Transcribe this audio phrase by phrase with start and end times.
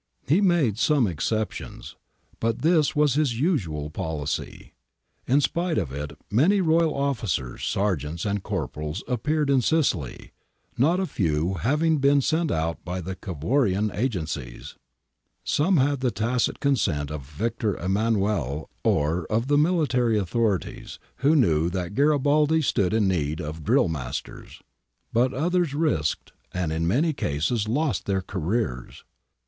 [0.27, 1.95] He made some exceptions,
[2.39, 4.73] but this was his usual policy.
[5.27, 10.31] In spite of it many royal officers, sergeants, and corporals appeared in Sicily,
[10.75, 14.75] not a few having been sent out by the Cavourian agencies.
[15.43, 21.69] Some had the tacit consent of Victor Emmanuel or of the military authorities, who knew
[21.69, 24.61] that Garibaldi stood in need of drill masters;^
[25.13, 29.05] but others risked and in many cases lost their careers.